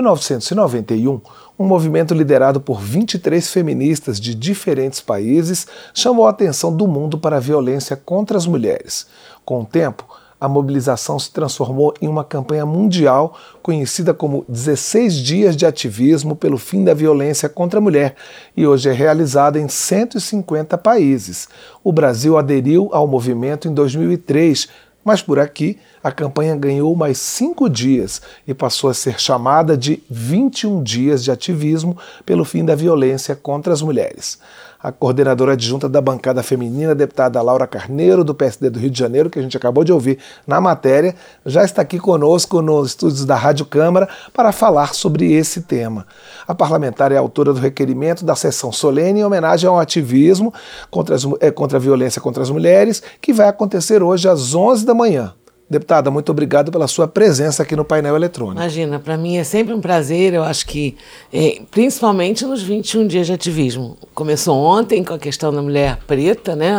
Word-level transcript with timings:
1991, 0.00 1.20
um 1.58 1.64
movimento 1.64 2.14
liderado 2.14 2.60
por 2.60 2.80
23 2.80 3.46
feministas 3.50 4.18
de 4.18 4.34
diferentes 4.34 5.00
países 5.00 5.66
chamou 5.92 6.26
a 6.26 6.30
atenção 6.30 6.74
do 6.74 6.86
mundo 6.86 7.18
para 7.18 7.36
a 7.36 7.40
violência 7.40 7.96
contra 7.96 8.38
as 8.38 8.46
mulheres. 8.46 9.06
Com 9.44 9.60
o 9.60 9.66
tempo, 9.66 10.06
a 10.40 10.48
mobilização 10.48 11.18
se 11.18 11.30
transformou 11.30 11.92
em 12.00 12.08
uma 12.08 12.24
campanha 12.24 12.64
mundial 12.64 13.36
conhecida 13.62 14.14
como 14.14 14.44
16 14.48 15.16
Dias 15.16 15.54
de 15.54 15.66
Ativismo 15.66 16.34
pelo 16.34 16.56
Fim 16.56 16.82
da 16.82 16.94
Violência 16.94 17.46
contra 17.46 17.78
a 17.78 17.82
Mulher 17.82 18.16
e 18.56 18.66
hoje 18.66 18.88
é 18.88 18.92
realizada 18.92 19.60
em 19.60 19.68
150 19.68 20.78
países. 20.78 21.46
O 21.84 21.92
Brasil 21.92 22.38
aderiu 22.38 22.88
ao 22.90 23.06
movimento 23.06 23.68
em 23.68 23.74
2003, 23.74 24.66
mas 25.04 25.22
por 25.22 25.38
aqui 25.38 25.78
a 26.02 26.10
campanha 26.10 26.56
ganhou 26.56 26.94
mais 26.94 27.18
cinco 27.18 27.68
dias 27.68 28.20
e 28.46 28.54
passou 28.54 28.90
a 28.90 28.94
ser 28.94 29.20
chamada 29.20 29.76
de 29.76 30.02
21 30.10 30.82
Dias 30.82 31.24
de 31.24 31.30
Ativismo 31.30 31.96
pelo 32.24 32.44
Fim 32.44 32.64
da 32.64 32.74
Violência 32.74 33.34
contra 33.34 33.72
as 33.72 33.82
Mulheres 33.82 34.38
a 34.82 34.90
coordenadora 34.90 35.52
adjunta 35.52 35.88
da 35.88 36.00
bancada 36.00 36.42
feminina, 36.42 36.94
deputada 36.94 37.40
Laura 37.42 37.66
Carneiro, 37.66 38.24
do 38.24 38.34
PSD 38.34 38.70
do 38.70 38.78
Rio 38.78 38.90
de 38.90 38.98
Janeiro, 38.98 39.28
que 39.28 39.38
a 39.38 39.42
gente 39.42 39.56
acabou 39.56 39.84
de 39.84 39.92
ouvir 39.92 40.18
na 40.46 40.60
matéria, 40.60 41.14
já 41.44 41.62
está 41.64 41.82
aqui 41.82 41.98
conosco 41.98 42.62
nos 42.62 42.88
estúdios 42.88 43.24
da 43.24 43.36
Rádio 43.36 43.66
Câmara 43.66 44.08
para 44.32 44.52
falar 44.52 44.94
sobre 44.94 45.32
esse 45.32 45.62
tema. 45.62 46.06
A 46.48 46.54
parlamentar 46.54 47.12
é 47.12 47.16
autora 47.16 47.52
do 47.52 47.60
requerimento 47.60 48.24
da 48.24 48.34
sessão 48.34 48.72
solene 48.72 49.20
em 49.20 49.24
homenagem 49.24 49.68
ao 49.68 49.78
ativismo 49.78 50.52
contra, 50.90 51.14
as, 51.14 51.26
é, 51.40 51.50
contra 51.50 51.76
a 51.76 51.80
violência 51.80 52.20
contra 52.20 52.42
as 52.42 52.50
mulheres, 52.50 53.02
que 53.20 53.32
vai 53.32 53.48
acontecer 53.48 54.02
hoje 54.02 54.28
às 54.28 54.54
11 54.54 54.86
da 54.86 54.94
manhã. 54.94 55.34
Deputada, 55.70 56.10
muito 56.10 56.32
obrigado 56.32 56.72
pela 56.72 56.88
sua 56.88 57.06
presença 57.06 57.62
aqui 57.62 57.76
no 57.76 57.84
painel 57.84 58.16
eletrônico. 58.16 58.60
Imagina, 58.60 58.98
para 58.98 59.16
mim 59.16 59.36
é 59.36 59.44
sempre 59.44 59.72
um 59.72 59.80
prazer, 59.80 60.34
eu 60.34 60.42
acho 60.42 60.66
que, 60.66 60.96
é, 61.32 61.62
principalmente 61.70 62.44
nos 62.44 62.60
21 62.60 63.06
dias 63.06 63.28
de 63.28 63.32
ativismo. 63.32 63.96
Começou 64.12 64.56
ontem 64.56 65.04
com 65.04 65.14
a 65.14 65.18
questão 65.18 65.52
da 65.52 65.62
mulher 65.62 65.98
preta, 66.08 66.56
né, 66.56 66.74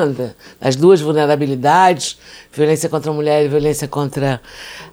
das 0.59 0.75
duas 0.75 0.99
vulnerabilidades, 0.99 2.17
violência 2.53 2.89
contra 2.89 3.11
a 3.11 3.13
mulher 3.13 3.45
e 3.45 3.47
violência 3.47 3.87
contra 3.87 4.41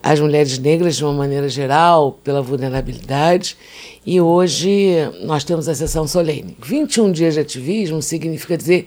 as 0.03 0.21
mulheres 0.21 0.59
negras 0.59 0.97
de 0.97 1.05
uma 1.05 1.13
maneira 1.13 1.49
geral, 1.49 2.13
pela 2.23 2.41
vulnerabilidade. 2.41 3.57
E 4.07 4.21
hoje 4.21 4.95
nós 5.23 5.45
temos 5.45 5.69
a 5.69 5.75
sessão 5.75 6.07
solene. 6.07 6.57
21 6.63 7.11
dias 7.11 7.35
de 7.35 7.41
ativismo 7.41 8.01
significa 8.01 8.57
dizer 8.57 8.87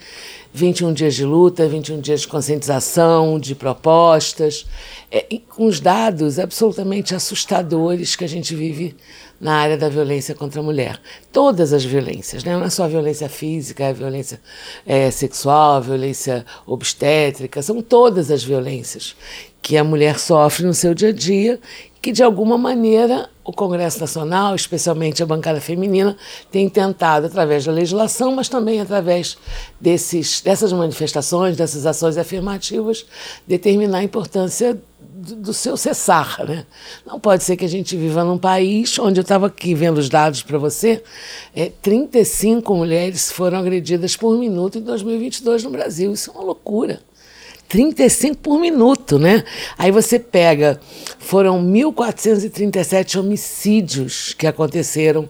21 0.53 0.93
dias 0.93 1.15
de 1.15 1.25
luta, 1.25 1.67
21 1.67 1.99
dias 1.99 2.21
de 2.21 2.27
conscientização, 2.27 3.39
de 3.39 3.55
propostas, 3.55 4.65
é, 5.11 5.25
com 5.49 5.65
os 5.65 5.79
dados 5.79 6.39
absolutamente 6.39 7.13
assustadores 7.13 8.15
que 8.15 8.23
a 8.23 8.29
gente 8.29 8.55
vive 8.55 8.95
na 9.41 9.55
área 9.55 9.75
da 9.75 9.89
violência 9.89 10.35
contra 10.35 10.59
a 10.59 10.63
mulher. 10.63 11.01
Todas 11.31 11.73
as 11.73 11.83
violências, 11.83 12.43
né? 12.43 12.55
não 12.55 12.63
é 12.63 12.69
só 12.69 12.83
a 12.83 12.87
violência 12.87 13.27
física, 13.27 13.83
é 13.83 13.89
a 13.89 13.93
violência 13.93 14.39
é, 14.85 15.09
sexual, 15.09 15.77
a 15.77 15.79
violência 15.79 16.45
obstétrica, 16.67 17.61
são 17.63 17.81
todas 17.81 18.29
as 18.29 18.43
violências 18.43 19.15
que 19.59 19.77
a 19.77 19.83
mulher 19.83 20.19
sofre 20.19 20.65
no 20.65 20.73
seu 20.73 20.93
dia 20.93 21.09
a 21.09 21.13
dia, 21.13 21.59
que 22.01 22.11
de 22.11 22.23
alguma 22.23 22.57
maneira 22.57 23.29
o 23.43 23.53
Congresso 23.53 23.99
Nacional, 23.99 24.55
especialmente 24.55 25.21
a 25.21 25.25
bancada 25.25 25.61
feminina, 25.61 26.17
tem 26.51 26.67
tentado, 26.67 27.27
através 27.27 27.65
da 27.65 27.71
legislação, 27.71 28.35
mas 28.35 28.49
também 28.49 28.81
através 28.81 29.37
desses, 29.79 30.41
dessas 30.41 30.73
manifestações, 30.73 31.55
dessas 31.55 31.85
ações 31.85 32.17
afirmativas, 32.17 33.05
determinar 33.47 33.99
a 33.99 34.03
importância 34.03 34.79
do, 34.99 35.53
seu 35.53 35.77
cessar. 35.77 36.43
Né? 36.47 36.65
Não 37.05 37.19
pode 37.19 37.43
ser 37.43 37.55
que 37.55 37.65
a 37.65 37.69
gente 37.69 37.95
viva 37.95 38.23
num 38.23 38.37
país 38.37 38.97
onde 38.97 39.19
eu 39.19 39.23
estava 39.23 39.47
aqui 39.47 39.75
vendo 39.75 39.99
os 39.99 40.09
dados 40.09 40.41
para 40.41 40.57
você, 40.57 41.03
é, 41.55 41.71
35 41.81 42.73
mulheres 42.75 43.31
foram 43.31 43.59
agredidas 43.59 44.15
por 44.15 44.37
minuto 44.37 44.79
em 44.79 44.81
2022 44.81 45.63
no 45.63 45.69
Brasil. 45.69 46.11
Isso 46.13 46.31
é 46.31 46.33
uma 46.33 46.43
loucura. 46.43 46.99
35 47.71 48.37
por 48.37 48.59
minuto, 48.59 49.17
né? 49.17 49.43
Aí 49.77 49.91
você 49.91 50.19
pega, 50.19 50.77
foram 51.19 51.63
1.437 51.63 53.17
homicídios 53.17 54.33
que 54.33 54.45
aconteceram 54.45 55.29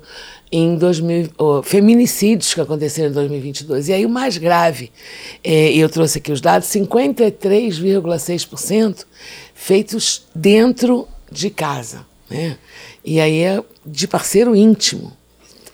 em 0.52 0.76
2000, 0.76 1.30
oh, 1.38 1.62
feminicídios 1.62 2.56
que 2.56 2.62
aconteceram 2.62 3.12
em 3.12 3.14
2022. 3.14 3.90
E 3.90 3.94
aí 3.94 4.04
o 4.08 4.10
mais 4.10 4.40
grave, 4.40 4.92
é, 5.44 5.72
eu 5.72 5.88
trouxe 5.88 6.18
aqui 6.18 6.32
os 6.32 6.42
dados, 6.42 6.68
53,6% 6.70 9.06
feitos 9.54 10.24
dentro 10.34 11.08
de 11.32 11.52
casa, 11.52 12.08
né? 12.28 12.58
E 13.06 13.20
aí 13.20 13.44
é 13.44 13.64
de 13.86 14.08
parceiro 14.08 14.56
íntimo, 14.56 15.16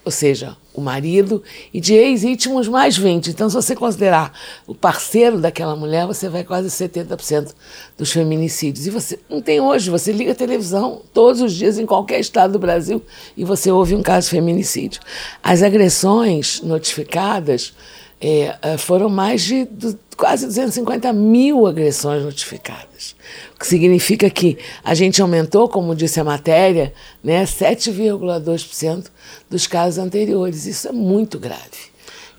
ou 0.08 0.12
seja, 0.12 0.56
o 0.74 0.80
marido, 0.80 1.44
e 1.74 1.82
de 1.82 1.94
ex-íntimos 1.94 2.70
mais 2.70 2.96
20. 2.96 3.32
Então, 3.32 3.50
se 3.50 3.56
você 3.58 3.76
considerar 3.76 4.32
o 4.66 4.74
parceiro 4.74 5.38
daquela 5.38 5.76
mulher, 5.76 6.08
você 6.08 6.30
vai 6.30 6.46
quase 6.46 6.70
70% 6.70 7.54
dos 7.98 8.10
feminicídios. 8.10 8.88
E 8.88 8.90
você 8.90 9.20
não 9.30 9.42
tem 9.42 9.60
hoje, 9.60 9.90
você 9.90 10.14
liga 10.14 10.32
a 10.32 10.36
televisão 10.36 11.02
todos 11.14 11.42
os 11.42 11.52
dias 11.52 11.78
em 11.78 11.86
qualquer 11.86 12.22
estado 12.22 12.54
do 12.54 12.60
Brasil 12.60 13.02
e 13.36 13.44
você 13.44 13.70
ouve 13.70 13.96
um 13.96 14.02
caso 14.02 14.30
de 14.30 14.32
feminicídio. 14.38 15.02
As 15.44 15.62
agressões 15.62 16.62
notificadas 16.62 17.74
é, 18.20 18.56
é 18.62 18.78
foram 18.78 19.10
mais 19.10 19.42
de 19.42 19.68
quase 20.16 20.48
250 20.48 21.14
mil 21.14 21.68
agressões 21.68 22.24
notificadas. 22.24 23.16
O 23.56 23.60
que 23.60 23.68
significa 23.68 24.30
que 24.30 24.58
a 24.84 24.96
gente 24.96 25.22
aumentou, 25.22 25.70
como 25.70 25.96
disse 25.96 26.20
a 26.20 26.24
matéria, 26.24 26.94
né, 27.24 27.44
7,2% 27.44 29.08
dos 29.50 29.68
casos 29.68 30.00
anteriores. 30.00 30.66
Isso 30.66 30.88
é 30.88 30.92
muito 30.92 31.38
grave. 31.38 31.88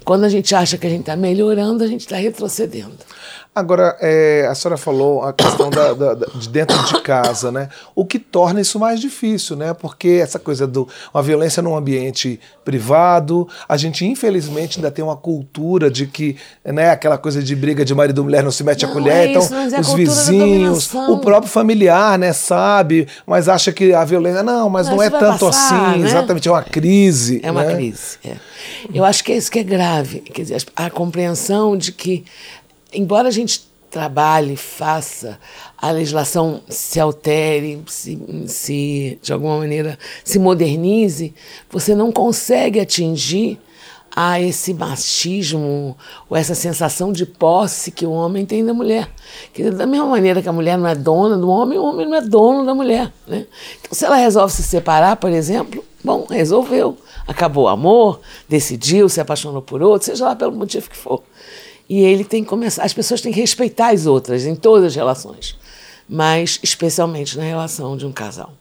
Quando 0.04 0.24
a 0.24 0.28
gente 0.28 0.54
acha 0.54 0.76
que 0.76 0.86
a 0.86 0.90
gente 0.90 1.00
está 1.00 1.16
melhorando, 1.16 1.84
a 1.84 1.86
gente 1.86 2.00
está 2.00 2.16
retrocedendo. 2.16 2.96
Agora, 3.58 3.96
é, 4.00 4.46
a 4.50 4.54
senhora 4.54 4.76
falou 4.76 5.22
a 5.22 5.32
questão 5.32 5.68
da, 5.68 5.92
da, 5.92 6.14
de 6.14 6.48
dentro 6.48 6.80
de 6.84 7.00
casa, 7.02 7.50
né? 7.50 7.68
O 7.94 8.04
que 8.04 8.18
torna 8.18 8.60
isso 8.60 8.78
mais 8.78 9.00
difícil, 9.00 9.56
né? 9.56 9.74
Porque 9.74 10.20
essa 10.22 10.38
coisa 10.38 10.66
do 10.66 10.88
uma 11.12 11.22
violência 11.22 11.62
num 11.62 11.76
ambiente 11.76 12.38
privado, 12.64 13.48
a 13.68 13.76
gente 13.76 14.04
infelizmente 14.04 14.78
ainda 14.78 14.90
tem 14.90 15.04
uma 15.04 15.16
cultura 15.16 15.90
de 15.90 16.06
que, 16.06 16.36
né, 16.64 16.90
aquela 16.90 17.18
coisa 17.18 17.42
de 17.42 17.56
briga 17.56 17.84
de 17.84 17.94
marido 17.94 18.20
e 18.20 18.24
mulher 18.24 18.42
não 18.42 18.50
se 18.50 18.62
mete 18.62 18.84
não, 18.84 18.90
a 18.90 18.92
colher, 18.92 19.14
é 19.14 19.30
então 19.30 19.42
é 19.42 19.80
os 19.80 19.92
vizinhos, 19.92 20.94
o 20.94 21.18
próprio 21.18 21.50
familiar, 21.50 22.18
né, 22.18 22.32
sabe, 22.32 23.08
mas 23.26 23.48
acha 23.48 23.72
que 23.72 23.92
a 23.92 24.04
violência 24.04 24.42
não, 24.42 24.68
mas 24.68 24.86
não, 24.86 24.96
não 24.96 25.02
é 25.02 25.10
tanto 25.10 25.46
passar, 25.46 25.90
assim, 25.90 26.00
né? 26.00 26.08
exatamente, 26.08 26.48
é 26.48 26.50
uma 26.52 26.62
crise. 26.62 27.40
É 27.42 27.50
uma 27.50 27.64
né? 27.64 27.74
crise. 27.74 28.18
É. 28.24 28.36
Eu 28.92 29.04
acho 29.04 29.24
que 29.24 29.32
é 29.32 29.36
isso 29.36 29.50
que 29.50 29.58
é 29.58 29.64
grave, 29.64 30.20
quer 30.20 30.42
dizer, 30.42 30.62
a 30.76 30.90
compreensão 30.90 31.76
de 31.76 31.90
que 31.90 32.24
embora 32.92 33.28
a 33.28 33.32
gente 33.32 33.68
trabalhe, 33.90 34.56
faça, 34.56 35.38
a 35.76 35.90
legislação 35.90 36.60
se 36.68 37.00
altere, 37.00 37.82
se, 37.86 38.18
se 38.46 39.18
de 39.22 39.32
alguma 39.32 39.58
maneira 39.58 39.98
se 40.22 40.38
modernize, 40.38 41.34
você 41.70 41.94
não 41.94 42.12
consegue 42.12 42.80
atingir 42.80 43.58
a 44.14 44.40
esse 44.40 44.74
machismo 44.74 45.96
ou 46.28 46.36
essa 46.36 46.54
sensação 46.54 47.12
de 47.12 47.24
posse 47.24 47.90
que 47.90 48.04
o 48.04 48.10
homem 48.10 48.44
tem 48.44 48.64
da 48.64 48.74
mulher. 48.74 49.08
Que, 49.52 49.70
da 49.70 49.86
mesma 49.86 50.06
maneira 50.06 50.42
que 50.42 50.48
a 50.48 50.52
mulher 50.52 50.76
não 50.76 50.88
é 50.88 50.94
dona 50.94 51.36
do 51.36 51.48
homem, 51.48 51.78
o 51.78 51.84
homem 51.84 52.06
não 52.06 52.16
é 52.16 52.20
dono 52.20 52.66
da 52.66 52.74
mulher. 52.74 53.12
Né? 53.26 53.46
Então, 53.80 53.92
se 53.92 54.04
ela 54.04 54.16
resolve 54.16 54.52
se 54.52 54.62
separar, 54.62 55.16
por 55.16 55.30
exemplo, 55.30 55.84
bom, 56.02 56.26
resolveu. 56.28 56.98
Acabou 57.26 57.64
o 57.64 57.68
amor, 57.68 58.20
decidiu, 58.48 59.08
se 59.08 59.20
apaixonou 59.20 59.62
por 59.62 59.82
outro, 59.82 60.06
seja 60.06 60.24
lá 60.24 60.34
pelo 60.34 60.52
motivo 60.52 60.90
que 60.90 60.96
for. 60.96 61.22
E 61.88 62.00
ele 62.00 62.24
tem 62.24 62.42
que 62.42 62.50
começar. 62.50 62.84
As 62.84 62.92
pessoas 62.92 63.20
têm 63.20 63.32
que 63.32 63.40
respeitar 63.40 63.92
as 63.92 64.06
outras 64.06 64.44
em 64.44 64.54
todas 64.54 64.86
as 64.86 64.94
relações, 64.94 65.56
mas 66.08 66.58
especialmente 66.62 67.36
na 67.38 67.44
relação 67.44 67.96
de 67.96 68.04
um 68.04 68.12
casal. 68.12 68.52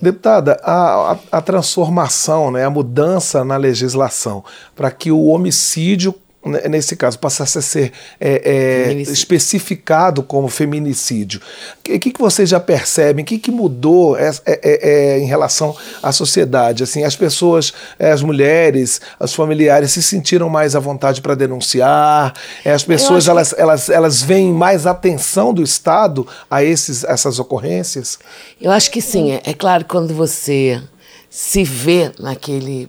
Deputada, 0.00 0.60
a, 0.62 1.12
a, 1.12 1.18
a 1.32 1.40
transformação, 1.40 2.52
né, 2.52 2.64
a 2.64 2.70
mudança 2.70 3.44
na 3.44 3.56
legislação 3.56 4.44
para 4.76 4.92
que 4.92 5.10
o 5.10 5.26
homicídio 5.26 6.14
nesse 6.44 6.96
caso, 6.96 7.18
passasse 7.18 7.58
a 7.58 7.62
ser 7.62 7.92
é, 8.20 8.42
é, 8.44 8.92
especificado 8.92 10.22
como 10.22 10.48
feminicídio. 10.48 11.40
O 11.80 11.82
que, 11.82 11.98
que, 11.98 12.20
vocês 12.20 12.48
já 12.48 12.60
percebem? 12.60 13.22
O 13.24 13.26
que, 13.26 13.38
que 13.38 13.50
mudou 13.50 14.16
é, 14.16 14.30
é, 14.46 14.60
é, 14.62 14.90
é, 14.90 15.18
em 15.18 15.26
relação 15.26 15.76
à 16.02 16.12
sociedade? 16.12 16.82
Assim, 16.84 17.02
as 17.02 17.16
pessoas, 17.16 17.72
as 17.98 18.22
mulheres, 18.22 19.00
os 19.18 19.34
familiares 19.34 19.90
se 19.90 20.02
sentiram 20.02 20.48
mais 20.48 20.76
à 20.76 20.80
vontade 20.80 21.20
para 21.20 21.34
denunciar? 21.34 22.32
as 22.64 22.84
pessoas 22.84 23.26
elas, 23.26 23.52
que... 23.52 23.60
elas, 23.60 23.88
elas 23.88 24.22
veem 24.22 24.52
mais 24.52 24.86
atenção 24.86 25.52
do 25.52 25.62
Estado 25.62 26.26
a 26.48 26.62
esses, 26.62 27.02
essas 27.04 27.38
ocorrências? 27.38 28.18
Eu 28.60 28.70
acho 28.70 28.90
que 28.90 29.02
sim. 29.02 29.32
É, 29.44 29.52
claro, 29.54 29.84
quando 29.84 30.14
você 30.14 30.80
se 31.28 31.64
vê 31.64 32.12
naquele. 32.18 32.88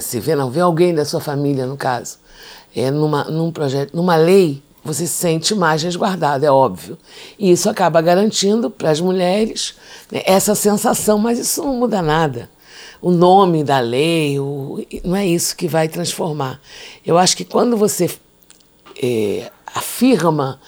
se 0.00 0.18
vê, 0.18 0.34
não 0.34 0.50
vê 0.50 0.60
alguém 0.60 0.94
da 0.94 1.04
sua 1.04 1.20
família, 1.20 1.66
no 1.66 1.76
caso 1.76 2.21
é, 2.74 2.90
numa, 2.90 3.24
num 3.24 3.50
projeto, 3.50 3.94
numa 3.94 4.16
lei, 4.16 4.62
você 4.84 5.06
se 5.06 5.12
sente 5.12 5.54
mais 5.54 5.82
resguardado, 5.82 6.44
é 6.44 6.50
óbvio. 6.50 6.98
E 7.38 7.52
isso 7.52 7.70
acaba 7.70 8.00
garantindo 8.00 8.70
para 8.70 8.90
as 8.90 9.00
mulheres 9.00 9.74
né, 10.10 10.22
essa 10.24 10.54
sensação, 10.54 11.18
mas 11.18 11.38
isso 11.38 11.62
não 11.62 11.76
muda 11.76 12.02
nada. 12.02 12.50
o 13.00 13.10
nome 13.10 13.62
da 13.64 13.80
lei, 13.80 14.38
o, 14.38 14.84
não 15.04 15.16
é 15.16 15.26
isso 15.26 15.56
que 15.56 15.68
vai 15.68 15.88
transformar. 15.88 16.60
Eu 17.04 17.18
acho 17.18 17.36
que 17.36 17.44
quando 17.44 17.76
você 17.76 18.10
é, 19.02 19.50
afirma 19.66 20.60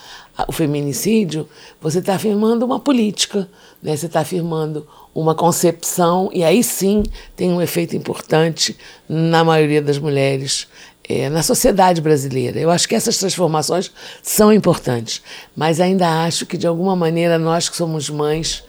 o 0.48 0.52
feminicídio, 0.52 1.48
você 1.80 2.00
está 2.00 2.14
afirmando 2.14 2.64
uma 2.64 2.80
política, 2.80 3.48
né? 3.82 3.96
você 3.96 4.06
está 4.06 4.20
afirmando 4.20 4.86
uma 5.14 5.34
concepção, 5.34 6.28
e 6.32 6.42
aí 6.42 6.64
sim 6.64 7.04
tem 7.36 7.52
um 7.52 7.62
efeito 7.62 7.94
importante 7.94 8.76
na 9.08 9.44
maioria 9.44 9.80
das 9.80 9.96
mulheres 9.96 10.66
é, 11.08 11.28
na 11.28 11.42
sociedade 11.42 12.00
brasileira. 12.00 12.58
Eu 12.58 12.70
acho 12.70 12.88
que 12.88 12.94
essas 12.94 13.16
transformações 13.18 13.90
são 14.22 14.52
importantes, 14.52 15.22
mas 15.54 15.80
ainda 15.80 16.24
acho 16.24 16.46
que, 16.46 16.56
de 16.56 16.66
alguma 16.66 16.96
maneira, 16.96 17.38
nós 17.38 17.68
que 17.68 17.76
somos 17.76 18.08
mães 18.08 18.64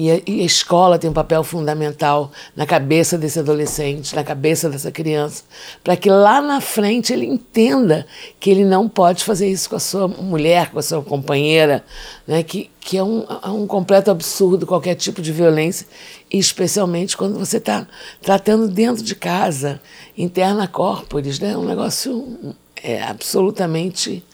e 0.00 0.10
a, 0.10 0.20
e 0.26 0.40
a, 0.40 0.44
escola 0.44 0.98
tem 0.98 1.10
um 1.10 1.12
papel 1.12 1.44
fundamental 1.44 2.32
na 2.56 2.64
cabeça 2.64 3.18
desse 3.18 3.38
adolescente, 3.38 4.16
na 4.16 4.24
cabeça 4.24 4.70
dessa 4.70 4.90
criança, 4.90 5.44
para 5.84 5.94
que 5.94 6.08
lá 6.08 6.40
na 6.40 6.58
frente 6.58 7.12
ele 7.12 7.26
entenda 7.26 8.06
que 8.38 8.48
ele 8.48 8.64
não 8.64 8.88
pode 8.88 9.22
fazer 9.22 9.50
isso 9.50 9.68
com 9.68 9.76
a 9.76 9.78
sua 9.78 10.08
mulher, 10.08 10.70
com 10.70 10.78
a 10.78 10.82
sua 10.82 11.02
companheira, 11.02 11.84
né? 12.26 12.42
que, 12.42 12.70
que 12.80 12.96
é 12.96 13.04
um, 13.04 13.26
é 13.44 13.48
um 13.50 13.66
completo 13.66 14.10
absurdo 14.10 14.66
qualquer 14.66 14.94
tipo 14.94 15.20
de 15.20 15.32
violência, 15.32 15.86
especialmente 16.30 17.14
quando 17.14 17.38
você 17.38 17.58
está 17.58 17.86
tratando 18.22 18.68
dentro 18.68 19.04
de 19.04 19.14
casa, 19.14 19.82
interna 20.16 20.66
corporis, 20.66 21.38
né? 21.38 21.54
um 21.58 21.66
negócio 21.66 22.56
é, 22.82 23.02
absolutamente 23.02 24.24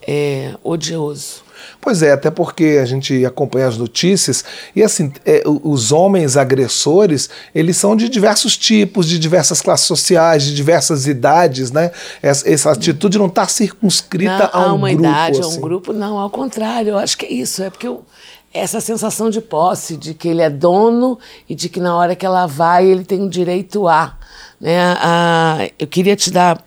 é, 0.00 0.54
odioso. 0.64 1.49
Pois 1.80 2.02
é, 2.02 2.12
até 2.12 2.30
porque 2.30 2.78
a 2.80 2.84
gente 2.84 3.24
acompanha 3.24 3.68
as 3.68 3.76
notícias 3.76 4.44
e 4.74 4.82
assim, 4.82 5.12
é, 5.24 5.42
os 5.46 5.92
homens 5.92 6.36
agressores, 6.36 7.30
eles 7.54 7.76
são 7.76 7.96
de 7.96 8.08
diversos 8.08 8.56
tipos, 8.56 9.06
de 9.06 9.18
diversas 9.18 9.60
classes 9.60 9.86
sociais, 9.86 10.42
de 10.44 10.54
diversas 10.54 11.06
idades, 11.06 11.70
né? 11.70 11.90
Essa, 12.22 12.50
essa 12.50 12.70
atitude 12.70 13.18
não 13.18 13.26
está 13.26 13.46
circunscrita 13.48 14.50
não, 14.52 14.60
a 14.60 14.72
um 14.72 14.76
uma 14.76 14.88
grupo. 14.90 15.04
idade, 15.04 15.40
assim. 15.40 15.54
a 15.54 15.58
um 15.58 15.60
grupo, 15.60 15.92
não, 15.92 16.18
ao 16.18 16.30
contrário, 16.30 16.90
eu 16.90 16.98
acho 16.98 17.16
que 17.16 17.26
é 17.26 17.32
isso, 17.32 17.62
é 17.62 17.70
porque 17.70 17.88
eu, 17.88 18.04
essa 18.52 18.80
sensação 18.80 19.30
de 19.30 19.40
posse, 19.40 19.96
de 19.96 20.12
que 20.12 20.28
ele 20.28 20.42
é 20.42 20.50
dono 20.50 21.18
e 21.48 21.54
de 21.54 21.68
que 21.68 21.80
na 21.80 21.96
hora 21.96 22.16
que 22.16 22.26
ela 22.26 22.46
vai 22.46 22.86
ele 22.86 23.04
tem 23.04 23.22
o 23.22 23.28
direito 23.28 23.86
a. 23.86 24.18
Né? 24.60 24.76
a 24.98 25.68
eu 25.78 25.86
queria 25.86 26.16
te 26.16 26.30
dar. 26.30 26.62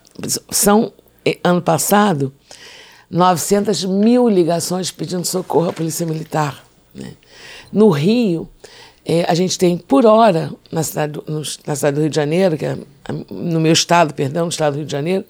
São, 0.49 0.93
eh, 1.25 1.39
ano 1.43 1.61
passado, 1.61 2.33
900 3.13 3.86
mil 3.86 4.27
ligações 4.27 4.89
pedindo 4.89 5.24
socorro 5.24 5.69
à 5.69 5.74
Polícia 5.74 6.04
Militar. 6.04 6.65
Né? 6.95 7.13
No 7.71 7.89
Rio, 7.89 8.50
é, 9.06 9.24
a 9.30 9.36
gente 9.36 9.56
tem 9.56 9.77
por 9.77 10.04
hora, 10.04 10.51
na 10.71 10.81
cidade, 10.81 11.13
do, 11.13 11.24
no, 11.27 11.44
na 11.68 11.75
cidade 11.75 11.95
do 11.95 12.01
Rio 12.01 12.10
de 12.10 12.15
Janeiro, 12.15 12.57
que 12.57 12.65
é, 12.65 12.75
no 13.30 13.60
meu 13.60 13.71
estado, 13.71 14.15
perdão, 14.15 14.45
no 14.45 14.50
estado 14.50 14.74
do 14.74 14.77
Rio 14.77 14.86
de 14.88 14.92
Janeiro, 14.92 15.24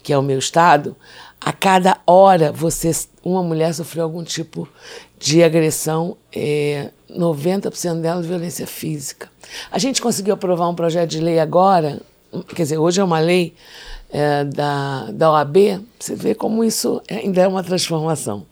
que 0.00 0.12
é 0.12 0.18
o 0.18 0.22
meu 0.22 0.38
estado, 0.38 0.94
a 1.40 1.52
cada 1.52 1.98
hora 2.06 2.52
você, 2.52 2.92
uma 3.24 3.42
mulher 3.42 3.74
sofreu 3.74 4.04
algum 4.04 4.22
tipo 4.22 4.68
de 5.18 5.42
agressão, 5.42 6.16
é, 6.32 6.90
90% 7.10 8.00
dela 8.00 8.22
de 8.22 8.28
violência 8.28 8.66
física. 8.66 9.28
A 9.72 9.78
gente 9.78 10.00
conseguiu 10.00 10.34
aprovar 10.34 10.68
um 10.68 10.74
projeto 10.74 11.10
de 11.10 11.20
lei 11.20 11.40
agora, 11.40 12.00
quer 12.54 12.62
dizer, 12.62 12.78
hoje 12.78 13.00
é 13.00 13.04
uma 13.04 13.18
lei 13.18 13.54
é, 14.14 14.44
da, 14.44 15.10
da 15.10 15.32
OAB, 15.32 15.84
você 15.98 16.14
vê 16.14 16.36
como 16.36 16.62
isso 16.62 17.02
ainda 17.10 17.42
é 17.42 17.48
uma 17.48 17.64
transformação. 17.64 18.46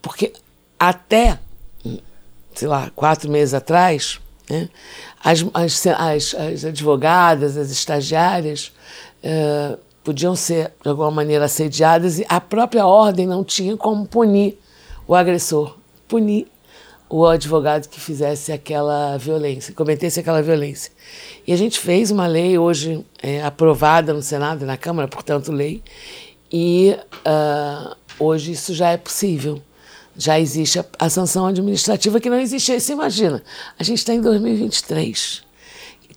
Porque 0.00 0.32
até, 0.78 1.38
sei 2.54 2.66
lá, 2.66 2.90
quatro 2.96 3.30
meses 3.30 3.52
atrás, 3.52 4.18
né, 4.48 4.70
as, 5.22 5.44
as, 5.52 5.86
as, 5.86 6.34
as, 6.34 6.64
advogadas, 6.64 7.58
as 7.58 7.70
estagiárias, 7.70 8.72
é, 9.22 9.76
podiam 10.02 10.34
ser, 10.34 10.72
de 10.82 10.88
alguma 10.88 11.10
maneira, 11.10 11.44
assediadas 11.44 12.18
e 12.18 12.24
a 12.26 12.40
própria 12.40 12.86
ordem 12.86 13.26
não 13.26 13.44
tinha 13.44 13.76
como 13.76 14.06
punir 14.06 14.58
o 15.06 15.14
agressor, 15.14 15.76
punir 16.08 16.46
o 17.08 17.26
advogado 17.26 17.88
que 17.88 18.00
fizesse 18.00 18.50
aquela 18.50 19.16
violência, 19.16 19.74
cometesse 19.74 20.20
aquela 20.20 20.42
violência. 20.42 20.90
E 21.46 21.52
a 21.52 21.56
gente 21.56 21.78
fez 21.78 22.10
uma 22.10 22.26
lei 22.26 22.58
hoje 22.58 23.04
é, 23.22 23.42
aprovada 23.42 24.12
no 24.12 24.22
Senado 24.22 24.64
e 24.64 24.66
na 24.66 24.76
Câmara, 24.76 25.06
portanto, 25.06 25.52
lei, 25.52 25.82
e 26.50 26.96
uh, 27.26 27.96
hoje 28.18 28.52
isso 28.52 28.74
já 28.74 28.90
é 28.90 28.96
possível. 28.96 29.60
Já 30.16 30.38
existe 30.38 30.78
a, 30.78 30.84
a 30.98 31.10
sanção 31.10 31.46
administrativa 31.46 32.20
que 32.20 32.30
não 32.30 32.38
existia. 32.38 32.78
Você 32.78 32.92
imagina, 32.92 33.42
a 33.78 33.82
gente 33.82 33.98
está 33.98 34.14
em 34.14 34.20
2023. 34.20 35.42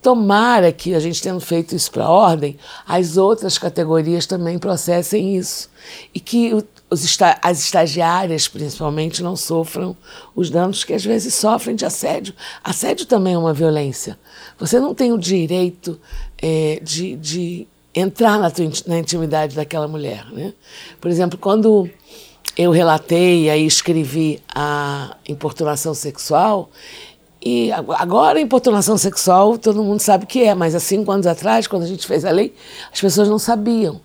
Tomara 0.01 0.71
que 0.71 0.93
a 0.93 0.99
gente 0.99 1.21
tendo 1.21 1.39
feito 1.39 1.75
isso 1.75 1.91
para 1.91 2.05
a 2.05 2.09
ordem, 2.09 2.57
as 2.87 3.17
outras 3.17 3.57
categorias 3.57 4.27
também 4.27 4.59
processem 4.59 5.35
isso. 5.35 5.69
E 6.13 6.19
que 6.19 6.53
os 6.53 6.63
esta 6.91 7.37
as 7.41 7.59
estagiárias, 7.59 8.47
principalmente, 8.47 9.21
não 9.21 9.35
sofram 9.35 9.95
os 10.35 10.49
danos 10.49 10.83
que 10.83 10.93
às 10.93 11.03
vezes 11.03 11.33
sofrem 11.33 11.75
de 11.75 11.85
assédio. 11.85 12.33
Assédio 12.63 13.05
também 13.05 13.33
é 13.33 13.37
uma 13.37 13.53
violência. 13.53 14.17
Você 14.57 14.79
não 14.79 14.93
tem 14.93 15.11
o 15.11 15.17
direito 15.17 15.99
é, 16.41 16.79
de, 16.81 17.15
de 17.15 17.67
entrar 17.93 18.39
na, 18.39 18.49
tua, 18.49 18.69
na 18.85 18.99
intimidade 18.99 19.55
daquela 19.55 19.87
mulher. 19.87 20.25
Né? 20.31 20.53
Por 21.01 21.11
exemplo, 21.11 21.37
quando 21.37 21.89
eu 22.57 22.71
relatei 22.71 23.49
e 23.49 23.65
escrevi 23.65 24.41
a 24.53 25.15
importunação 25.27 25.93
sexual, 25.93 26.69
e 27.41 27.71
agora, 27.71 28.41
importunação 28.41 28.97
sexual, 28.97 29.57
todo 29.57 29.83
mundo 29.83 29.99
sabe 29.99 30.23
o 30.25 30.27
que 30.27 30.43
é, 30.43 30.55
mas 30.55 30.73
há 30.73 30.79
cinco 30.79 31.11
anos 31.11 31.27
atrás, 31.27 31.67
quando 31.67 31.83
a 31.83 31.87
gente 31.87 32.05
fez 32.05 32.25
a 32.25 32.31
lei, 32.31 32.53
as 32.91 32.99
pessoas 32.99 33.29
não 33.29 33.37
sabiam. 33.37 34.01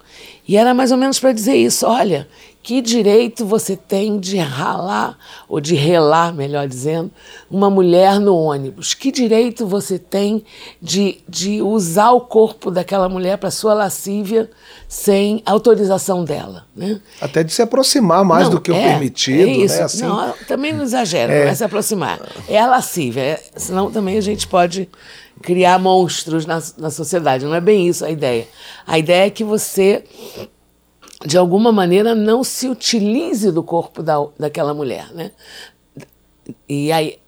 E 0.46 0.56
era 0.56 0.75
mais 0.75 0.93
ou 0.93 0.99
menos 0.99 1.19
para 1.19 1.32
dizer 1.32 1.56
isso: 1.56 1.87
olha, 1.87 2.28
que 2.62 2.81
direito 2.81 3.44
você 3.44 3.76
tem 3.76 4.20
de 4.20 4.38
ralar, 4.38 5.19
ou 5.49 5.61
de 5.61 5.75
relar, 5.75 6.32
melhor 6.32 6.69
dizendo, 6.69 7.11
uma 7.50 7.69
mulher 7.69 8.20
no 8.20 8.37
ônibus? 8.37 8.94
Que 8.94 9.11
direito 9.11 9.67
você 9.67 9.99
tem 9.99 10.44
de, 10.81 11.19
de 11.29 11.61
usar 11.61 12.12
o 12.12 12.20
corpo 12.20 12.70
daquela 12.70 13.09
mulher 13.09 13.37
para 13.37 13.50
sua 13.50 13.75
lascívia 13.75 14.49
sem 14.88 15.43
autorização 15.44 16.25
dela? 16.25 16.64
Né? 16.75 17.00
Até 17.20 17.43
de 17.43 17.53
se 17.53 17.62
aproximar 17.62 18.25
mais 18.25 18.44
não, 18.44 18.53
do 18.53 18.61
que 18.61 18.70
é, 18.70 18.75
o 18.75 18.76
permitido. 18.76 19.49
É 19.49 19.53
isso. 19.53 19.79
Né? 19.79 19.82
Assim, 19.82 20.03
não, 20.03 20.32
também 20.47 20.73
não 20.73 20.85
exagera, 20.85 21.32
é. 21.32 21.44
não 21.44 21.50
é 21.50 21.55
se 21.56 21.64
aproximar. 21.64 22.20
É 22.49 22.61
a 22.61 22.67
lascívia, 22.67 23.23
é, 23.23 23.43
senão 23.56 23.91
também 23.91 24.17
a 24.17 24.23
gente 24.23 24.47
pode 24.47 24.88
criar 25.43 25.81
monstros 25.81 26.47
na, 26.47 26.62
na 26.79 26.91
sociedade. 26.91 27.45
Não 27.45 27.54
é 27.57 27.61
bem 27.61 27.88
isso 27.88 28.04
a 28.04 28.11
ideia. 28.11 28.47
A 28.87 29.00
ideia 29.00 29.26
é 29.26 29.31
que 29.31 29.42
você 29.42 30.04
de 31.25 31.38
alguma 31.38 31.71
maneira, 31.71 32.14
não 32.14 32.43
se 32.43 32.69
utilize 32.69 33.50
do 33.50 33.62
corpo 33.62 34.02
da, 34.02 34.17
daquela 34.38 34.75
mulher. 34.75 35.12
Né? 35.12 35.31
E 36.69 36.91
aí, 36.91 37.19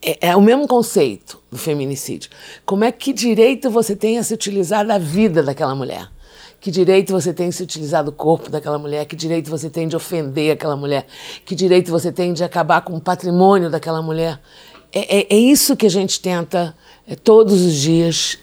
é, 0.00 0.28
é, 0.28 0.36
o 0.36 0.40
mesmo 0.40 0.66
conceito 0.66 1.40
do 1.50 1.58
feminicídio. 1.58 2.30
Como 2.64 2.84
é 2.84 2.92
que 2.92 3.12
direito 3.12 3.70
você 3.70 3.96
tem 3.96 4.18
a 4.18 4.22
se 4.22 4.32
utilizar 4.32 4.86
da 4.86 4.98
vida 4.98 5.42
daquela 5.42 5.74
mulher? 5.74 6.08
Que 6.60 6.70
direito 6.70 7.12
você 7.12 7.32
tem 7.32 7.50
de 7.50 7.54
se 7.54 7.62
utilizar 7.62 8.04
do 8.04 8.10
corpo 8.10 8.50
daquela 8.50 8.78
mulher? 8.78 9.04
Que 9.06 9.14
direito 9.14 9.48
você 9.48 9.70
tem 9.70 9.86
de 9.86 9.94
ofender 9.94 10.52
aquela 10.52 10.76
mulher? 10.76 11.06
Que 11.44 11.54
direito 11.54 11.90
você 11.90 12.10
tem 12.10 12.32
de 12.32 12.42
acabar 12.42 12.80
com 12.80 12.94
o 12.94 13.00
patrimônio 13.00 13.70
daquela 13.70 14.02
mulher? 14.02 14.40
É, 14.92 15.18
é, 15.18 15.26
é 15.30 15.36
isso 15.36 15.76
que 15.76 15.86
a 15.86 15.90
gente 15.90 16.20
tenta 16.20 16.74
é, 17.06 17.14
todos 17.14 17.60
os 17.60 17.74
dias 17.74 18.38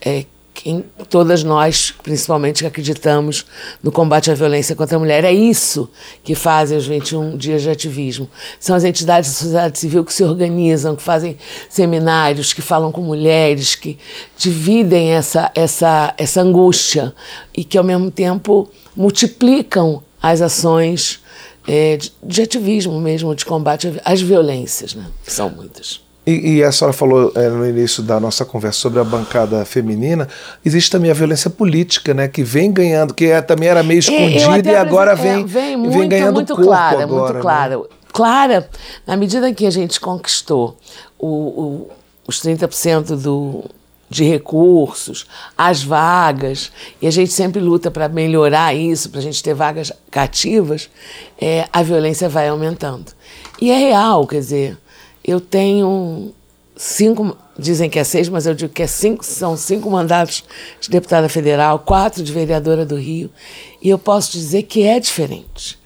quem, 0.65 0.83
todas 1.11 1.43
nós, 1.43 1.93
principalmente, 2.01 2.63
que 2.63 2.65
acreditamos 2.65 3.45
no 3.83 3.91
combate 3.91 4.31
à 4.31 4.33
violência 4.33 4.75
contra 4.75 4.95
a 4.95 4.99
mulher. 4.99 5.23
É 5.23 5.31
isso 5.31 5.87
que 6.23 6.33
fazem 6.33 6.75
os 6.75 6.87
21 6.87 7.37
dias 7.37 7.61
de 7.61 7.69
ativismo. 7.69 8.27
São 8.59 8.75
as 8.75 8.83
entidades 8.83 9.29
da 9.29 9.35
sociedade 9.35 9.77
civil 9.77 10.03
que 10.03 10.11
se 10.11 10.23
organizam, 10.23 10.95
que 10.95 11.03
fazem 11.03 11.37
seminários, 11.69 12.51
que 12.51 12.63
falam 12.63 12.91
com 12.91 13.01
mulheres, 13.01 13.75
que 13.75 13.99
dividem 14.39 15.11
essa, 15.11 15.51
essa, 15.53 16.15
essa 16.17 16.41
angústia 16.41 17.13
e 17.55 17.63
que, 17.63 17.77
ao 17.77 17.83
mesmo 17.83 18.09
tempo, 18.09 18.67
multiplicam 18.95 20.01
as 20.19 20.41
ações 20.41 21.21
é, 21.67 21.97
de, 21.97 22.11
de 22.23 22.41
ativismo 22.41 22.99
mesmo, 22.99 23.35
de 23.35 23.45
combate 23.45 24.01
às 24.03 24.19
violências, 24.19 24.95
né? 24.95 25.05
que 25.23 25.31
são 25.31 25.47
muitas. 25.47 26.04
E, 26.25 26.55
e, 26.55 26.63
a 26.63 26.71
senhora 26.71 26.91
falou 26.91 27.31
é, 27.35 27.49
no 27.49 27.67
início 27.67 28.01
da 28.01 28.19
nossa 28.19 28.43
conversa 28.43 28.79
sobre 28.79 28.99
a 28.99 29.03
bancada 29.03 29.63
feminina, 29.63 30.27
existe 30.65 30.89
também 30.89 31.11
a 31.11 31.13
violência 31.13 31.51
política, 31.51 32.15
né, 32.15 32.27
que 32.27 32.43
vem 32.43 32.71
ganhando, 32.71 33.13
que 33.13 33.25
é, 33.25 33.41
também 33.41 33.69
era 33.69 33.83
meio 33.83 33.97
é, 33.97 33.99
escondida 33.99 34.71
e 34.71 34.75
agora 34.75 35.15
vem, 35.15 35.41
é, 35.41 35.43
vem, 35.43 35.77
muito, 35.77 35.97
vem 35.97 36.09
ganhando 36.09 36.33
muito 36.33 36.55
corpo 36.55 36.67
clara, 36.67 37.03
agora. 37.03 37.33
Muito 37.33 37.41
clara, 37.41 37.77
né? 37.77 37.83
clara, 38.11 38.69
na 39.05 39.15
medida 39.15 39.53
que 39.53 39.67
a 39.67 39.69
gente 39.69 39.99
conquistou 39.99 40.75
o, 41.19 41.27
o, 41.27 41.89
os 42.27 42.41
30% 42.41 43.21
do, 43.21 43.63
de 44.09 44.23
recursos, 44.23 45.27
as 45.57 45.83
vagas, 45.83 46.71
e 47.01 47.07
a 47.07 47.11
gente 47.11 47.31
sempre 47.33 47.61
luta 47.61 47.91
para 47.91 48.09
melhorar 48.09 48.73
isso, 48.73 49.09
para 49.09 49.19
a 49.19 49.23
gente 49.23 49.43
ter 49.43 49.53
vagas 49.53 49.91
cativas, 50.09 50.89
é, 51.39 51.67
a 51.71 51.83
violência 51.83 52.29
vai 52.29 52.47
aumentando. 52.47 53.11
E 53.61 53.69
é 53.69 53.77
real, 53.77 54.25
quer 54.25 54.39
dizer, 54.39 54.77
eu 55.25 55.41
tenho 55.41 56.33
cinco, 56.75 57.35
dizem 57.57 57.89
que 57.89 57.97
é 57.97 58.03
seis, 58.03 58.29
mas 58.29 58.45
eu 58.45 58.53
digo 58.53 58.71
que 58.71 58.83
é 58.83 58.87
cinco, 58.87 59.25
são 59.25 59.57
cinco 59.57 59.89
mandatos 59.89 60.43
de 60.79 60.89
deputada 60.89 61.27
federal, 61.27 61.79
quatro 61.79 62.23
de 62.23 62.31
vereadora 62.31 62.85
do 62.85 62.95
Rio, 62.95 63.31
e 63.81 63.89
eu 63.89 63.97
posso 63.97 64.31
dizer 64.31 64.63
que 64.63 64.83
é 64.83 64.99
diferente. 64.99 65.79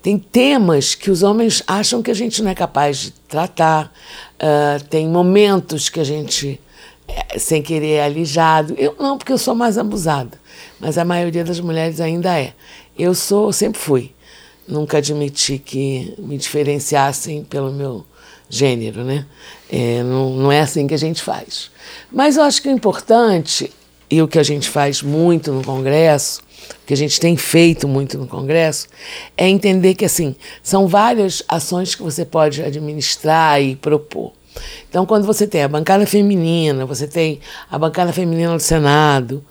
Tem 0.00 0.18
temas 0.18 0.94
que 0.94 1.10
os 1.10 1.22
homens 1.22 1.62
acham 1.66 2.02
que 2.02 2.10
a 2.10 2.14
gente 2.14 2.42
não 2.42 2.50
é 2.50 2.54
capaz 2.54 2.98
de 2.98 3.10
tratar, 3.28 3.92
uh, 4.36 4.82
tem 4.84 5.08
momentos 5.08 5.88
que 5.88 6.00
a 6.00 6.04
gente, 6.04 6.60
é, 7.08 7.38
sem 7.38 7.60
querer, 7.60 7.94
é 7.94 8.04
alijado. 8.04 8.74
Eu 8.78 8.94
não, 8.98 9.18
porque 9.18 9.32
eu 9.32 9.38
sou 9.38 9.54
mais 9.54 9.76
abusada, 9.76 10.38
mas 10.78 10.96
a 10.96 11.04
maioria 11.04 11.44
das 11.44 11.58
mulheres 11.58 12.00
ainda 12.00 12.38
é. 12.38 12.54
Eu 12.96 13.14
sou, 13.14 13.52
sempre 13.52 13.80
fui. 13.80 14.12
Nunca 14.66 14.98
admiti 14.98 15.58
que 15.58 16.14
me 16.18 16.38
diferenciassem 16.38 17.44
pelo 17.44 17.72
meu 17.72 18.04
gênero, 18.48 19.04
né? 19.04 19.26
É, 19.70 20.02
não, 20.02 20.30
não 20.30 20.52
é 20.52 20.60
assim 20.60 20.86
que 20.86 20.94
a 20.94 20.98
gente 20.98 21.22
faz. 21.22 21.70
Mas 22.10 22.36
eu 22.36 22.42
acho 22.42 22.62
que 22.62 22.68
o 22.68 22.72
importante, 22.72 23.72
e 24.10 24.22
o 24.22 24.28
que 24.28 24.38
a 24.38 24.42
gente 24.42 24.68
faz 24.68 25.02
muito 25.02 25.52
no 25.52 25.64
Congresso, 25.64 26.40
que 26.86 26.94
a 26.94 26.96
gente 26.96 27.18
tem 27.20 27.36
feito 27.36 27.86
muito 27.86 28.18
no 28.18 28.26
Congresso, 28.26 28.88
é 29.36 29.48
entender 29.48 29.94
que 29.94 30.04
assim 30.04 30.34
são 30.62 30.86
várias 30.86 31.42
ações 31.48 31.94
que 31.94 32.02
você 32.02 32.24
pode 32.24 32.62
administrar 32.62 33.60
e 33.60 33.76
propor. 33.76 34.32
Então, 34.88 35.04
quando 35.04 35.26
você 35.26 35.46
tem 35.46 35.62
a 35.62 35.68
bancada 35.68 36.06
feminina, 36.06 36.86
você 36.86 37.06
tem 37.06 37.40
a 37.70 37.78
bancada 37.78 38.12
feminina 38.12 38.54
do 38.54 38.62
Senado, 38.62 39.44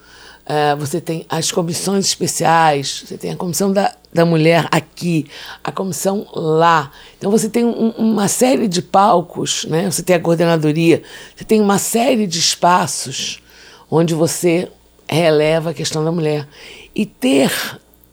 uh, 0.45 0.77
você 0.77 1.01
tem 1.01 1.25
as 1.29 1.51
comissões 1.51 2.05
especiais, 2.05 3.03
você 3.05 3.17
tem 3.17 3.31
a 3.31 3.35
comissão 3.35 3.71
da, 3.71 3.93
da 4.13 4.25
mulher 4.25 4.67
aqui, 4.71 5.27
a 5.63 5.71
comissão 5.71 6.27
lá. 6.33 6.91
Então, 7.17 7.31
você 7.31 7.49
tem 7.49 7.65
um, 7.65 7.89
uma 7.91 8.27
série 8.27 8.67
de 8.67 8.81
palcos, 8.81 9.65
né? 9.65 9.89
você 9.89 10.03
tem 10.03 10.15
a 10.15 10.19
coordenadoria, 10.19 11.03
você 11.35 11.43
tem 11.43 11.59
uma 11.61 11.77
série 11.77 12.27
de 12.27 12.39
espaços 12.39 13.41
onde 13.89 14.13
você 14.13 14.71
releva 15.07 15.71
a 15.71 15.73
questão 15.73 16.03
da 16.03 16.11
mulher. 16.11 16.47
E 16.93 17.05
ter 17.05 17.51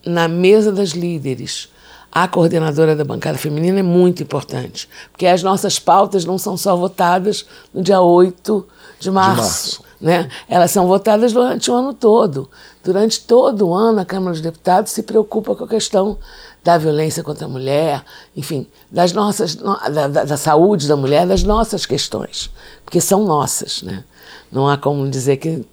na 0.04 0.28
mesa 0.28 0.72
das 0.72 0.90
líderes 0.90 1.68
a 2.10 2.28
coordenadora 2.28 2.94
da 2.94 3.04
bancada 3.04 3.38
feminina 3.38 3.80
é 3.80 3.82
muito 3.82 4.22
importante, 4.22 4.86
porque 5.10 5.26
as 5.26 5.42
nossas 5.42 5.78
pautas 5.78 6.26
não 6.26 6.36
são 6.36 6.58
só 6.58 6.76
votadas 6.76 7.46
no 7.72 7.82
dia 7.82 8.02
8 8.02 8.66
de 9.00 9.10
março. 9.10 9.34
De 9.34 9.40
março. 9.40 9.91
Né? 10.02 10.28
Elas 10.48 10.72
são 10.72 10.88
votadas 10.88 11.32
durante 11.32 11.70
o 11.70 11.74
ano 11.74 11.94
todo. 11.94 12.50
Durante 12.82 13.20
todo 13.20 13.68
o 13.68 13.74
ano, 13.74 14.00
a 14.00 14.04
Câmara 14.04 14.32
dos 14.32 14.40
Deputados 14.40 14.90
se 14.90 15.04
preocupa 15.04 15.54
com 15.54 15.62
a 15.62 15.68
questão 15.68 16.18
da 16.64 16.76
violência 16.76 17.22
contra 17.22 17.46
a 17.46 17.48
mulher, 17.48 18.04
enfim, 18.36 18.66
das 18.90 19.12
nossas, 19.12 19.54
da, 19.54 20.08
da, 20.08 20.24
da 20.24 20.36
saúde 20.36 20.88
da 20.88 20.96
mulher, 20.96 21.24
das 21.24 21.44
nossas 21.44 21.86
questões, 21.86 22.50
porque 22.84 23.00
são 23.00 23.24
nossas. 23.24 23.82
Né? 23.82 24.02
Não 24.50 24.68
há 24.68 24.76
como 24.76 25.08
dizer 25.08 25.36
que 25.36 25.64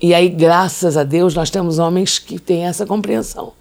e 0.00 0.14
aí, 0.14 0.30
graças 0.30 0.96
a 0.96 1.04
Deus, 1.04 1.34
nós 1.34 1.50
temos 1.50 1.78
homens 1.78 2.18
que 2.18 2.38
têm 2.38 2.64
essa 2.64 2.86
compreensão. 2.86 3.52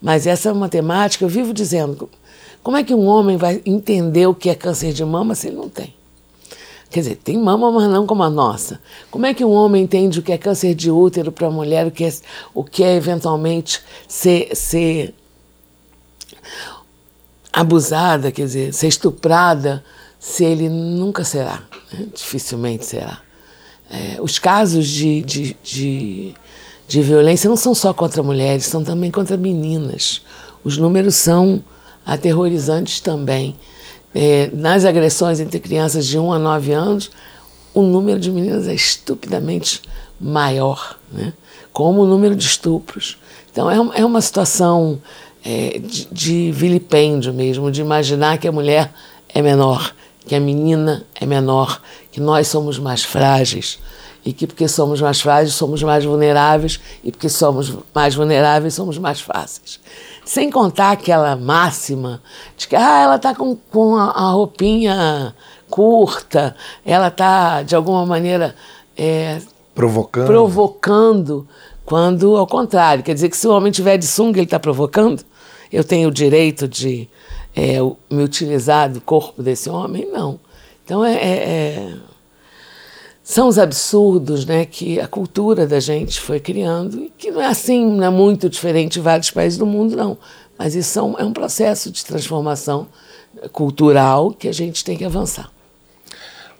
Mas 0.00 0.24
essa 0.24 0.48
é 0.48 0.52
uma 0.52 0.68
temática, 0.68 1.24
eu 1.24 1.28
vivo 1.28 1.52
dizendo, 1.52 2.08
como 2.62 2.76
é 2.76 2.84
que 2.84 2.94
um 2.94 3.06
homem 3.06 3.36
vai 3.36 3.60
entender 3.66 4.26
o 4.28 4.34
que 4.34 4.50
é 4.50 4.54
câncer 4.54 4.92
de 4.92 5.04
mama 5.04 5.34
se 5.34 5.48
ele 5.48 5.56
não 5.56 5.68
tem? 5.68 5.92
Quer 6.90 7.00
dizer, 7.00 7.16
tem 7.16 7.38
mama, 7.38 7.70
mas 7.70 7.88
não 7.88 8.04
como 8.04 8.24
a 8.24 8.28
nossa. 8.28 8.80
Como 9.12 9.24
é 9.24 9.32
que 9.32 9.44
um 9.44 9.52
homem 9.52 9.84
entende 9.84 10.18
o 10.18 10.22
que 10.22 10.32
é 10.32 10.38
câncer 10.38 10.74
de 10.74 10.90
útero 10.90 11.30
para 11.30 11.46
a 11.46 11.50
mulher, 11.50 11.86
o 11.86 11.90
que 11.90 12.04
é, 12.04 12.12
o 12.52 12.64
que 12.64 12.82
é 12.82 12.96
eventualmente 12.96 13.80
ser, 14.08 14.56
ser 14.56 15.14
abusada, 17.52 18.32
quer 18.32 18.44
dizer, 18.46 18.74
ser 18.74 18.88
estuprada, 18.88 19.84
se 20.18 20.44
ele 20.44 20.68
nunca 20.68 21.22
será? 21.22 21.62
Né? 21.92 22.08
Dificilmente 22.12 22.84
será. 22.84 23.20
É, 23.88 24.20
os 24.20 24.38
casos 24.38 24.86
de, 24.86 25.22
de, 25.22 25.56
de, 25.62 26.34
de, 26.88 27.02
violência 27.02 27.48
não 27.48 27.56
são 27.56 27.74
só 27.74 27.92
contra 27.92 28.22
mulheres, 28.22 28.66
são 28.66 28.82
também 28.82 29.12
contra 29.12 29.36
meninas. 29.36 30.22
Os 30.64 30.76
números 30.76 31.14
são 31.14 31.62
aterrorizantes 32.04 33.00
também. 33.00 33.56
É, 34.14 34.50
nas 34.52 34.84
agressões 34.84 35.40
entre 35.40 35.60
crianças 35.60 36.06
de 36.06 36.18
1 36.18 36.32
a 36.32 36.38
9 36.38 36.72
anos, 36.72 37.10
o 37.72 37.82
número 37.82 38.18
de 38.18 38.30
meninas 38.30 38.66
é 38.66 38.74
estupidamente 38.74 39.80
maior, 40.20 40.98
né? 41.12 41.32
como 41.72 42.02
o 42.02 42.06
número 42.06 42.34
de 42.34 42.44
estupros. 42.44 43.16
Então 43.52 43.70
é, 43.70 44.00
é 44.00 44.04
uma 44.04 44.20
situação 44.20 45.00
é, 45.44 45.78
de, 45.78 46.08
de 46.10 46.52
vilipêndio 46.52 47.32
mesmo, 47.32 47.70
de 47.70 47.80
imaginar 47.80 48.38
que 48.38 48.48
a 48.48 48.52
mulher 48.52 48.92
é 49.28 49.40
menor 49.40 49.94
que 50.30 50.34
a 50.36 50.40
menina 50.40 51.04
é 51.14 51.26
menor, 51.26 51.80
que 52.12 52.20
nós 52.20 52.46
somos 52.46 52.78
mais 52.78 53.02
frágeis 53.02 53.80
e 54.24 54.32
que 54.32 54.46
porque 54.46 54.68
somos 54.68 55.00
mais 55.00 55.20
frágeis 55.20 55.54
somos 55.54 55.82
mais 55.82 56.04
vulneráveis 56.04 56.78
e 57.02 57.10
porque 57.10 57.28
somos 57.28 57.74
mais 57.92 58.14
vulneráveis 58.14 58.74
somos 58.74 58.96
mais 58.96 59.20
fáceis. 59.20 59.80
Sem 60.24 60.50
contar 60.50 60.92
aquela 60.92 61.34
máxima 61.36 62.22
de 62.56 62.68
que 62.68 62.76
ah, 62.76 63.00
ela 63.00 63.16
está 63.16 63.34
com, 63.34 63.56
com 63.56 63.96
a, 63.96 64.10
a, 64.10 64.30
roupinha 64.30 65.34
curta, 65.68 66.54
ela 66.84 67.08
está 67.08 67.62
de 67.62 67.74
alguma 67.74 68.04
maneira 68.04 68.54
é, 68.96 69.40
provocando. 69.74 70.26
provocando, 70.26 71.48
quando 71.84 72.36
ao 72.36 72.46
contrário, 72.46 73.02
quer 73.02 73.14
dizer 73.14 73.28
que 73.28 73.36
se 73.36 73.48
o 73.48 73.52
homem 73.52 73.72
tiver 73.72 73.96
de 73.96 74.06
sunga 74.06 74.38
ele 74.38 74.44
está 74.44 74.60
provocando. 74.60 75.24
Eu 75.72 75.84
tenho 75.84 76.08
o 76.08 76.12
direito 76.12 76.66
de 76.66 77.08
é, 77.54 77.78
me 78.10 78.22
utilizar 78.22 78.90
do 78.90 79.00
corpo 79.00 79.42
desse 79.42 79.70
homem? 79.70 80.08
Não. 80.10 80.38
Então, 80.84 81.04
é, 81.04 81.14
é, 81.14 81.30
é, 81.30 81.92
são 83.30 83.46
os 83.46 83.60
absurdos 83.60 84.44
né, 84.44 84.64
que 84.64 84.98
a 84.98 85.06
cultura 85.06 85.64
da 85.64 85.78
gente 85.78 86.20
foi 86.20 86.40
criando, 86.40 87.04
e 87.04 87.12
que 87.16 87.30
não 87.30 87.40
é 87.40 87.46
assim, 87.46 87.86
não 87.86 88.04
é 88.04 88.10
muito 88.10 88.50
diferente 88.50 88.98
em 88.98 89.02
vários 89.02 89.30
países 89.30 89.56
do 89.56 89.64
mundo, 89.64 89.96
não. 89.96 90.18
Mas 90.58 90.74
isso 90.74 90.98
é 90.98 91.02
um, 91.02 91.18
é 91.20 91.24
um 91.24 91.32
processo 91.32 91.92
de 91.92 92.04
transformação 92.04 92.88
cultural 93.52 94.32
que 94.32 94.48
a 94.48 94.52
gente 94.52 94.84
tem 94.84 94.96
que 94.96 95.04
avançar. 95.04 95.48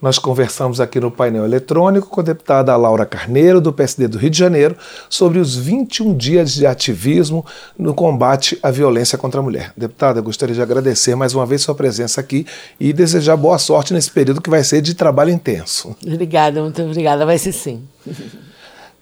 Nós 0.01 0.19
conversamos 0.19 0.81
aqui 0.81 0.99
no 0.99 1.11
painel 1.11 1.45
eletrônico 1.45 2.09
com 2.09 2.21
a 2.21 2.25
deputada 2.25 2.75
Laura 2.77 3.05
Carneiro, 3.05 3.61
do 3.61 3.73
PSD 3.73 4.09
do 4.09 4.17
Rio 4.19 4.31
de 4.31 4.39
Janeiro, 4.39 4.77
sobre 5.09 5.39
os 5.39 5.55
21 5.55 6.17
dias 6.17 6.55
de 6.55 6.67
ativismo 6.67 7.45
no 7.79 7.93
combate 7.93 8.59
à 8.63 8.71
violência 8.71 9.19
contra 9.19 9.41
a 9.41 9.43
mulher. 9.43 9.73
Deputada, 9.77 10.21
gostaria 10.21 10.55
de 10.55 10.63
agradecer 10.63 11.15
mais 11.15 11.35
uma 11.35 11.45
vez 11.45 11.63
sua 11.63 11.75
presença 11.75 12.21
aqui 12.21 12.47
e 12.79 12.93
desejar 12.93 13.37
boa 13.37 13.59
sorte 13.59 13.93
nesse 13.93 14.11
período 14.11 14.41
que 14.41 14.49
vai 14.49 14.65
ser 14.65 14.81
de 14.81 14.95
trabalho 14.95 15.31
intenso. 15.31 15.95
Obrigada, 16.07 16.63
muito 16.63 16.83
obrigada. 16.83 17.27
Vai 17.27 17.39
ser 17.39 17.53
sim. 17.53 17.83